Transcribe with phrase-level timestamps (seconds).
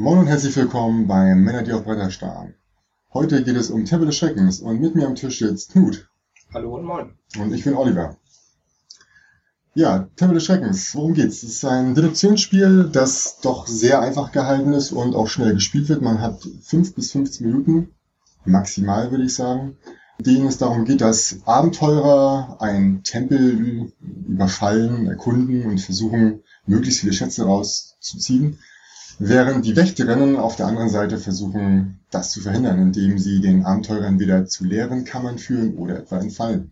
[0.00, 2.54] Moin und herzlich willkommen beim Männer, die auf Bretter starren.
[3.12, 6.08] Heute geht es um Tempel des Schreckens und mit mir am Tisch sitzt Knut.
[6.54, 7.14] Hallo und moin.
[7.36, 8.16] Und ich bin Oliver.
[9.74, 11.42] Ja, Tempel des Schreckens, worum geht's?
[11.42, 16.00] Es ist ein Deduktionsspiel, das doch sehr einfach gehalten ist und auch schnell gespielt wird.
[16.00, 17.88] Man hat 5 bis 15 Minuten,
[18.44, 19.78] maximal würde ich sagen,
[20.20, 27.46] denen es darum geht, dass Abenteurer einen Tempel überfallen, erkunden und versuchen, möglichst viele Schätze
[27.46, 28.60] rauszuziehen,
[29.18, 34.18] während die Wächterinnen auf der anderen Seite versuchen, das zu verhindern, indem sie den Abenteurern
[34.18, 36.70] wieder zu leeren Kammern führen oder etwa entfallen.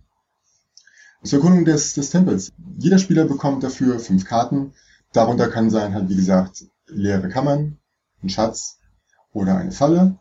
[1.22, 2.52] Zur Erkundung des, des Tempels.
[2.78, 4.74] Jeder Spieler bekommt dafür fünf Karten.
[5.12, 7.78] Darunter kann sein, halt wie gesagt, leere Kammern,
[8.22, 8.78] ein Schatz
[9.32, 10.18] oder eine Falle.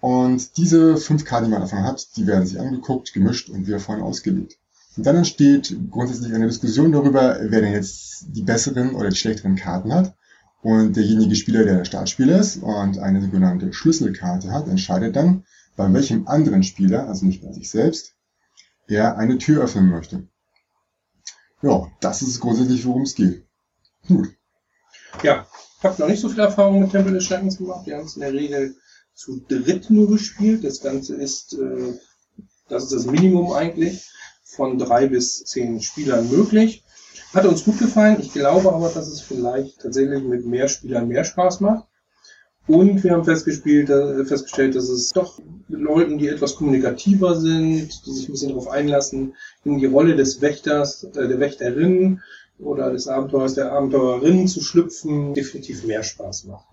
[0.00, 3.80] Und diese fünf Karten, die man davon hat, die werden sich angeguckt, gemischt und wieder
[3.80, 4.58] vorhin ausgelegt.
[4.96, 9.56] Und dann entsteht grundsätzlich eine Diskussion darüber, wer denn jetzt die besseren oder die schlechteren
[9.56, 10.14] Karten hat.
[10.66, 15.44] Und derjenige Spieler, der der Startspieler ist und eine sogenannte Schlüsselkarte hat, entscheidet dann,
[15.76, 18.16] bei welchem anderen Spieler, also nicht bei sich selbst,
[18.88, 20.26] er eine Tür öffnen möchte.
[21.62, 23.46] Ja, das ist grundsätzlich, worum es geht.
[24.08, 24.30] Gut.
[25.22, 25.46] Ja,
[25.78, 27.86] ich habe noch nicht so viel Erfahrung mit Tempel des Schreckens gemacht.
[27.86, 28.74] Wir haben es in der Regel
[29.14, 30.64] zu dritt nur gespielt.
[30.64, 31.92] Das Ganze ist, äh,
[32.68, 34.10] das ist das Minimum eigentlich,
[34.42, 36.82] von drei bis zehn Spielern möglich.
[37.34, 38.18] Hat uns gut gefallen.
[38.20, 41.84] Ich glaube aber, dass es vielleicht tatsächlich mit mehr Spielern mehr Spaß macht.
[42.66, 48.12] Und wir haben festgestellt, äh, festgestellt, dass es doch Leuten, die etwas kommunikativer sind, die
[48.12, 52.22] sich ein bisschen darauf einlassen, in die Rolle des Wächters, äh, der Wächterin
[52.58, 56.66] oder des Abenteuers, der Abenteurerin zu schlüpfen, definitiv mehr Spaß macht.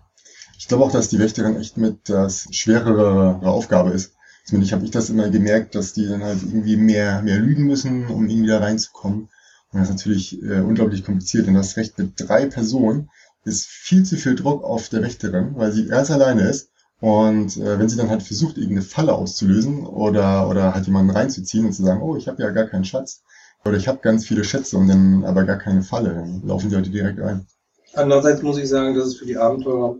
[0.58, 4.14] Ich glaube auch, dass die Wächterin echt mit das schwerere Aufgabe ist.
[4.44, 8.06] Zumindest habe ich das immer gemerkt, dass die dann halt irgendwie mehr, mehr lügen müssen,
[8.08, 9.28] um irgendwie da reinzukommen.
[9.74, 13.10] Das ist natürlich äh, unglaublich kompliziert, denn das Recht mit drei Personen
[13.44, 16.70] ist viel zu viel Druck auf der Wächterin, weil sie ganz alleine ist.
[17.00, 21.66] Und äh, wenn sie dann halt versucht, irgendeine Falle auszulösen oder, oder halt jemanden reinzuziehen
[21.66, 23.22] und zu sagen, oh, ich habe ja gar keinen Schatz
[23.64, 26.76] oder ich habe ganz viele Schätze und dann aber gar keine Falle, dann laufen die
[26.76, 27.46] Leute direkt ein.
[27.94, 29.96] Andererseits muss ich sagen, dass es für die Abenteurer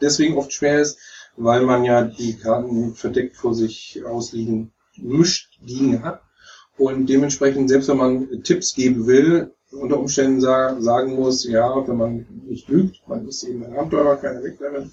[0.00, 0.98] deswegen oft schwer ist,
[1.36, 6.22] weil man ja die Karten verdeckt vor sich ausliegen, mischt liegen hat.
[6.78, 12.26] Und dementsprechend, selbst wenn man Tipps geben will, unter Umständen sagen, muss, ja, wenn man
[12.46, 14.92] nicht lügt, man ist eben ein Abenteurer, keine Weglerin,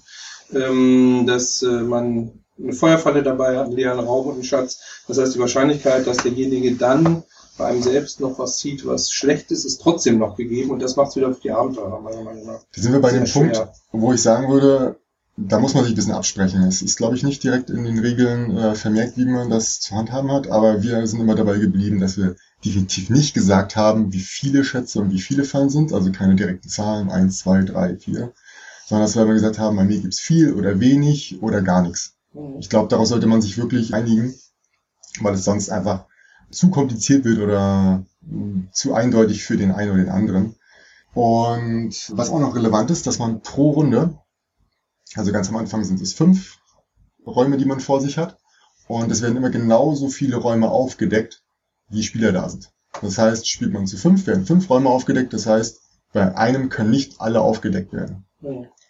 [0.52, 5.02] ähm, dass äh, man eine Feuerfalle dabei hat, einen leeren Raum und einen Schatz.
[5.08, 7.22] Das heißt, die Wahrscheinlichkeit, dass derjenige dann
[7.58, 10.96] bei einem selbst noch was sieht, was schlecht ist, ist trotzdem noch gegeben und das
[10.96, 12.60] macht es wieder für die Abenteurer, meiner Meinung nach.
[12.74, 14.96] Da sind wir bei dem Punkt, wo ich sagen würde,
[15.36, 16.62] da muss man sich ein bisschen absprechen.
[16.62, 19.94] Es ist, glaube ich, nicht direkt in den Regeln äh, vermerkt, wie man das zu
[19.94, 24.20] handhaben hat, aber wir sind immer dabei geblieben, dass wir definitiv nicht gesagt haben, wie
[24.20, 28.32] viele Schätze und wie viele Fallen sind, also keine direkten Zahlen, eins, zwei, drei, vier,
[28.86, 32.14] sondern dass wir immer gesagt haben, bei mir gibt's viel oder wenig oder gar nichts.
[32.32, 32.56] Mhm.
[32.58, 34.34] Ich glaube, daraus sollte man sich wirklich einigen,
[35.20, 36.06] weil es sonst einfach
[36.50, 40.54] zu kompliziert wird oder hm, zu eindeutig für den einen oder den anderen.
[41.12, 44.18] Und was auch noch relevant ist, dass man pro Runde
[45.16, 46.58] also ganz am Anfang sind es fünf
[47.26, 48.38] Räume, die man vor sich hat.
[48.88, 51.42] Und es werden immer genauso viele Räume aufgedeckt,
[51.88, 52.70] wie Spieler da sind.
[53.02, 55.32] Das heißt, spielt man zu fünf, werden fünf Räume aufgedeckt.
[55.32, 55.80] Das heißt,
[56.12, 58.24] bei einem können nicht alle aufgedeckt werden.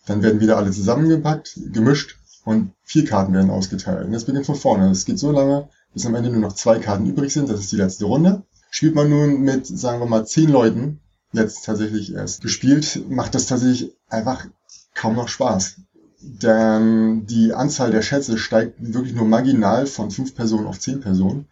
[0.07, 4.07] Dann werden wieder alle zusammengepackt, gemischt und vier Karten werden ausgeteilt.
[4.07, 4.91] Und das beginnt von vorne.
[4.91, 7.49] Es geht so lange, bis am Ende nur noch zwei Karten übrig sind.
[7.49, 8.45] Das ist die letzte Runde.
[8.71, 11.01] Spielt man nun mit, sagen wir mal, zehn Leuten,
[11.33, 14.47] jetzt tatsächlich erst gespielt, macht das tatsächlich einfach
[14.95, 15.81] kaum noch Spaß.
[16.21, 21.49] Denn die Anzahl der Schätze steigt wirklich nur marginal von fünf Personen auf zehn Personen.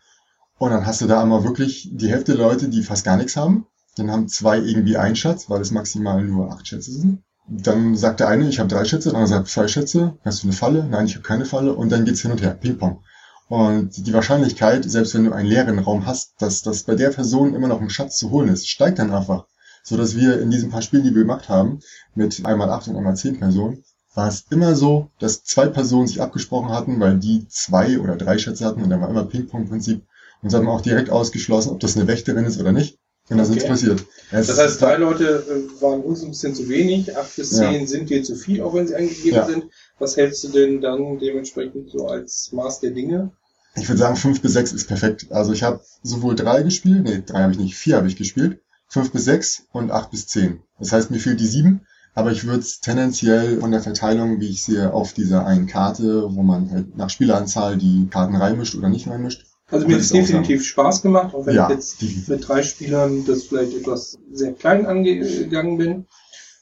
[0.59, 3.37] Und dann hast du da einmal wirklich die Hälfte der Leute, die fast gar nichts
[3.37, 3.67] haben.
[3.97, 7.23] Dann haben zwei irgendwie einen Schatz, weil es maximal nur acht Schätze sind.
[7.47, 10.17] Dann sagt der eine, ich habe drei Schätze, der andere sagt zwei Schätze.
[10.25, 10.85] Hast du eine Falle?
[10.85, 11.75] Nein, ich habe keine Falle.
[11.75, 13.03] Und dann geht's hin und her, Ping-Pong.
[13.49, 17.55] Und die Wahrscheinlichkeit, selbst wenn du einen leeren Raum hast, dass, dass bei der Person
[17.55, 19.47] immer noch ein Schatz zu holen ist, steigt dann einfach.
[19.83, 21.81] So dass wir in diesen paar Spielen, die wir gemacht haben,
[22.15, 23.85] mit einmal acht und einmal zehn Personen,
[24.15, 28.39] war es immer so, dass zwei Personen sich abgesprochen hatten, weil die zwei oder drei
[28.39, 30.03] Schätze hatten und dann war immer Ping-Pong-Prinzip.
[30.43, 32.99] Und sie haben auch direkt ausgeschlossen, ob das eine Wächterin ist oder nicht.
[33.31, 33.59] Und das okay.
[33.59, 34.05] ist passiert.
[34.31, 37.81] Es das heißt, drei Leute äh, waren uns ein bisschen zu wenig, acht bis zehn
[37.81, 37.87] ja.
[37.87, 39.47] sind dir zu viel, auch wenn sie angegeben ja.
[39.47, 39.65] sind.
[39.99, 43.33] Was hältst du denn dann dementsprechend so als Maß der Dinge?
[43.77, 45.27] Ich würde sagen, fünf bis sechs ist perfekt.
[45.31, 48.61] Also ich habe sowohl drei gespielt, nee, drei habe ich nicht, vier habe ich gespielt,
[48.89, 50.61] fünf bis sechs und acht bis zehn.
[50.79, 54.49] Das heißt, mir fehlt die sieben aber ich würde es tendenziell von der Verteilung, wie
[54.49, 58.89] ich sehe, auf dieser einen Karte, wo man halt nach Spieleranzahl die Karten reinmischt oder
[58.89, 59.45] nicht reinmischt.
[59.71, 62.29] Also mir hat es definitiv Spaß gemacht, auch wenn ja, ich jetzt definitiv.
[62.29, 66.07] mit drei Spielern das vielleicht etwas sehr klein angegangen bin.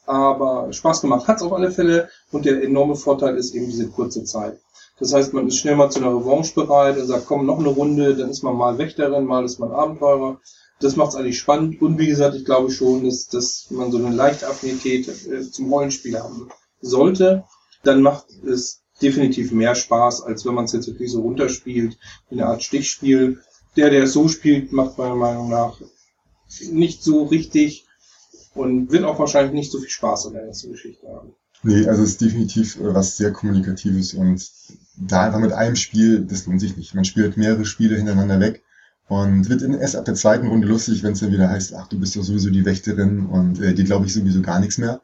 [0.07, 4.25] Aber Spaß gemacht hat's auf alle Fälle und der enorme Vorteil ist eben diese kurze
[4.25, 4.59] Zeit.
[4.99, 7.69] Das heißt, man ist schnell mal zu einer Revanche bereit und sagt, komm, noch eine
[7.69, 10.41] Runde, dann ist man mal Wächterin, mal ist man Abenteurer.
[10.83, 14.15] Das macht's eigentlich spannend und wie gesagt, ich glaube schon, dass, dass man so eine
[14.15, 16.49] leichte Affinität äh, zum Rollenspiel haben
[16.81, 17.45] sollte.
[17.85, 21.99] Dann macht es definitiv mehr Spaß, als wenn man es jetzt wirklich so runterspielt,
[22.31, 23.41] in eine Art Stichspiel.
[23.77, 25.81] Der, der es so spielt, macht meiner Meinung nach
[26.71, 27.87] nicht so richtig
[28.55, 31.35] und wird auch wahrscheinlich nicht so viel Spaß in der ganzen Geschichte haben.
[31.63, 34.45] Nee, also es ist definitiv äh, was sehr Kommunikatives und
[34.97, 36.95] da einfach mit einem Spiel, das lohnt sich nicht.
[36.95, 38.63] Man spielt mehrere Spiele hintereinander weg
[39.13, 41.87] und wird in, erst ab der zweiten Runde lustig, wenn es dann wieder heißt, ach,
[41.87, 45.03] du bist doch sowieso die Wächterin und äh, die glaube ich sowieso gar nichts mehr.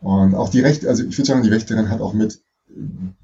[0.00, 2.42] Und auch die Recht, also ich würde sagen, die Wächterin hat auch mit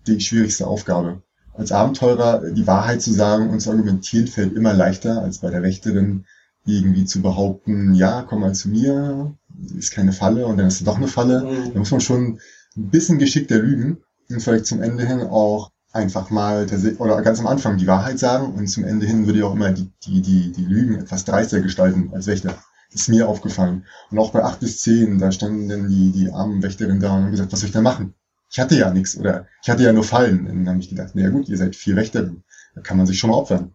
[0.07, 1.23] die schwierigste Aufgabe.
[1.53, 5.63] Als Abenteurer die Wahrheit zu sagen und zu argumentieren fällt immer leichter, als bei der
[5.63, 6.25] Wächterin
[6.65, 9.37] irgendwie zu behaupten, ja, komm mal zu mir,
[9.77, 11.45] ist keine Falle und dann ist es doch eine Falle.
[11.45, 11.75] Mhm.
[11.75, 12.41] Da muss man schon
[12.77, 13.99] ein bisschen geschickter lügen
[14.31, 16.67] und vielleicht zum Ende hin auch einfach mal
[16.99, 19.71] oder ganz am Anfang die Wahrheit sagen und zum Ende hin würde ich auch immer
[19.71, 22.57] die, die, die, die Lügen etwas dreister gestalten als Wächter.
[22.91, 23.87] Ist mir aufgefallen.
[24.11, 27.25] Und auch bei 8 bis 10, da standen dann die, die armen Wächterinnen da und
[27.25, 28.15] haben gesagt, was soll ich denn machen?
[28.51, 30.47] Ich hatte ja nichts oder ich hatte ja nur Fallen.
[30.49, 32.45] Und dann habe ich gedacht, na ja gut, ihr seid vier Wächterinnen.
[32.75, 33.73] Da kann man sich schon mal opfern.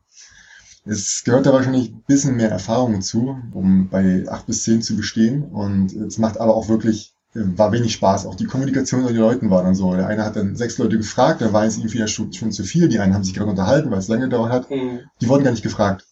[0.85, 4.95] Es gehört da wahrscheinlich ein bisschen mehr Erfahrung zu, um bei 8 bis 10 zu
[4.95, 5.43] bestehen.
[5.43, 8.25] Und es macht aber auch wirklich war wenig Spaß.
[8.25, 9.93] Auch die Kommunikation unter den Leuten war dann so.
[9.93, 12.89] Der eine hat dann sechs Leute gefragt, dann war es irgendwie schon, schon zu viel.
[12.89, 14.71] Die einen haben sich gerade unterhalten, weil es lange gedauert hat.
[14.71, 15.01] Mhm.
[15.21, 16.05] Die wurden gar nicht gefragt.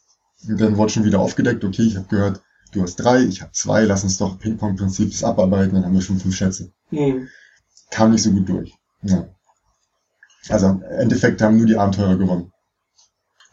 [0.47, 2.41] Und dann wurde schon wieder aufgedeckt, okay, ich habe gehört,
[2.71, 6.19] du hast drei, ich habe zwei, lass uns doch Ping-Pong-Prinzip abarbeiten, dann haben wir schon
[6.19, 6.71] fünf Schätze.
[6.91, 7.27] Mhm.
[7.89, 8.75] Kam nicht so gut durch.
[9.01, 9.27] Ja.
[10.49, 12.51] Also im Endeffekt haben nur die Abenteurer gewonnen.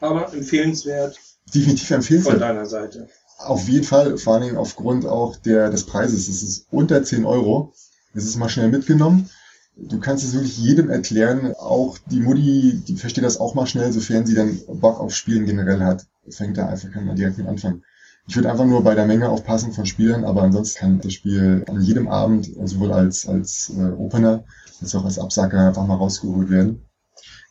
[0.00, 1.18] Aber empfehlenswert.
[1.54, 2.34] Definitiv empfehlenswert.
[2.34, 3.08] Von deiner Seite.
[3.38, 6.28] Auf jeden Fall, vor allen Dingen aufgrund auch der, des Preises.
[6.28, 7.72] Es ist unter 10 Euro.
[8.14, 9.28] Es ist mal schnell mitgenommen.
[9.76, 11.54] Du kannst es wirklich jedem erklären.
[11.54, 15.46] Auch die Mutti, die versteht das auch mal schnell, sofern sie dann Bock auf Spielen
[15.46, 16.06] generell hat.
[16.28, 17.82] Fängt da einfach, kann man direkt mit anfangen.
[18.26, 21.64] Ich würde einfach nur bei der Menge aufpassen von Spielern, aber ansonsten kann das Spiel
[21.68, 24.44] an jedem Abend, sowohl als, als äh, Opener,
[24.80, 26.86] als auch als Absacker einfach mal rausgeholt werden.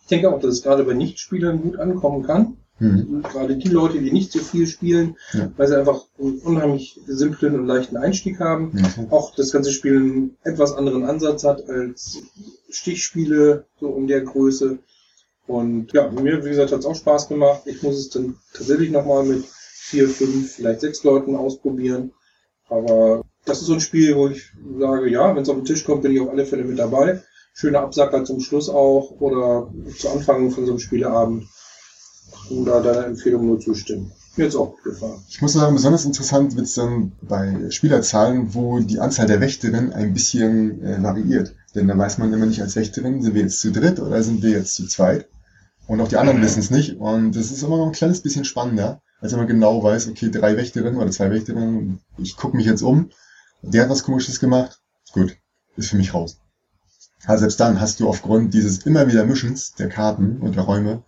[0.01, 2.57] Ich denke auch, dass es gerade bei Nichtspielern gut ankommen kann.
[2.79, 3.21] Mhm.
[3.23, 5.51] Gerade die Leute, die nicht so viel spielen, ja.
[5.57, 8.71] weil sie einfach einen unheimlich simplen und leichten Einstieg haben.
[8.73, 9.11] Mhm.
[9.11, 12.23] Auch das ganze Spiel einen etwas anderen Ansatz hat als
[12.69, 14.79] Stichspiele so in der Größe.
[15.45, 17.63] Und ja, mir, wie gesagt, hat es auch Spaß gemacht.
[17.65, 22.11] Ich muss es dann tatsächlich nochmal mit vier, fünf, vielleicht sechs Leuten ausprobieren.
[22.69, 25.83] Aber das ist so ein Spiel, wo ich sage, ja, wenn es auf den Tisch
[25.83, 27.21] kommt, bin ich auf alle Fälle mit dabei.
[27.53, 31.45] Schöner Absacker zum Schluss auch oder zu Anfang von so einem Spieleabend
[32.49, 34.11] und da deiner Empfehlung nur zustimmen.
[34.35, 35.19] Mir jetzt auch gefallen.
[35.29, 39.93] Ich muss sagen, besonders interessant wird es dann bei Spielerzahlen, wo die Anzahl der Wächterinnen
[39.93, 41.55] ein bisschen äh, variiert.
[41.75, 44.41] Denn da weiß man immer nicht als Wächterin, sind wir jetzt zu dritt oder sind
[44.41, 45.27] wir jetzt zu zweit.
[45.85, 46.97] Und auch die anderen wissen es nicht.
[46.97, 50.31] Und das ist immer noch ein kleines bisschen spannender, als wenn man genau weiß, okay,
[50.31, 53.09] drei Wächterinnen oder zwei Wächterinnen, ich gucke mich jetzt um,
[53.61, 54.79] der hat was komisches gemacht,
[55.13, 55.37] gut,
[55.77, 56.37] ist für mich raus.
[57.25, 61.03] Also selbst dann hast du aufgrund dieses immer wieder Mischens der Karten und der Räume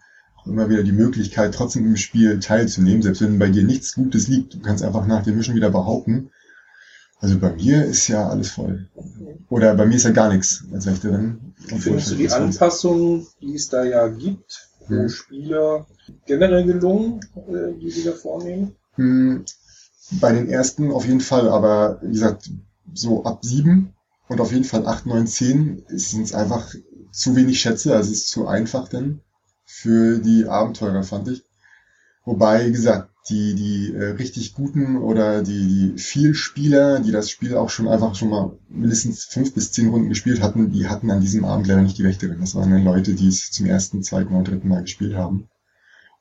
[0.48, 4.54] immer wieder die Möglichkeit, trotzdem im Spiel teilzunehmen, selbst wenn bei dir nichts Gutes liegt.
[4.54, 6.32] Du kannst einfach nach dem Mischen wieder behaupten.
[7.20, 8.90] Also bei mir ist ja alles voll.
[9.50, 11.54] Oder bei mir ist ja gar nichts als Wächterin.
[11.80, 15.10] Findest du die Anpassungen, die es da ja gibt, pro hm.
[15.10, 15.88] Spieler
[16.25, 18.75] generell gelungen, äh, die sie da vornehmen?
[18.96, 19.46] Hm,
[20.12, 22.52] bei den ersten auf jeden Fall, aber wie gesagt,
[22.94, 23.94] so ab sieben
[24.28, 26.74] und auf jeden Fall acht, neun, zehn sind es einfach
[27.12, 29.22] zu wenig Schätze, also es ist zu einfach dann
[29.66, 31.44] für die Abenteurer, fand ich.
[32.24, 37.56] Wobei, wie gesagt, die, die äh, richtig guten oder die, die Vielspieler, die das Spiel
[37.56, 41.22] auch schon einfach schon mal mindestens fünf bis zehn Runden gespielt hatten, die hatten an
[41.22, 42.40] diesem Abend leider nicht die Wächterin.
[42.40, 45.50] Das waren dann Leute, die es zum ersten, zweiten oder dritten Mal gespielt haben.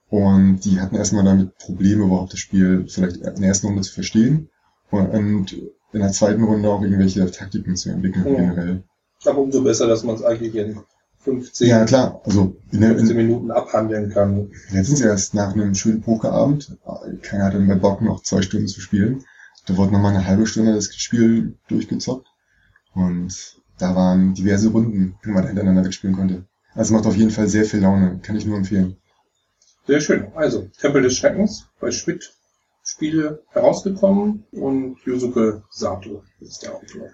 [0.08, 3.92] Und die hatten erstmal damit Probleme, überhaupt das Spiel vielleicht in der ersten Runde zu
[3.92, 4.48] verstehen
[4.90, 5.52] und
[5.92, 8.34] in der zweiten Runde auch irgendwelche Taktiken zu entwickeln ja.
[8.34, 8.84] generell.
[9.24, 10.80] Aber umso besser, dass man es eigentlich in
[11.24, 12.20] 15, ja, klar.
[12.24, 14.50] Also in, 15 in, Minuten abhandeln kann.
[14.70, 16.76] Letztens erst nach einem schönen Pokerabend,
[17.22, 19.24] keiner hatte mehr Bock, noch zwei Stunden zu spielen.
[19.66, 22.26] Da wurde nochmal eine halbe Stunde das Spiel durchgezockt.
[22.94, 26.44] Und da waren diverse Runden, die man da hintereinander wegspielen konnte.
[26.74, 28.20] Also macht auf jeden Fall sehr viel Laune.
[28.22, 28.96] Kann ich nur empfehlen.
[29.86, 30.28] Sehr schön.
[30.34, 32.34] Also, Tempel des Schreckens bei Schmidt
[32.82, 37.08] Spiele herausgekommen und Yusuke Sato ist der Autor.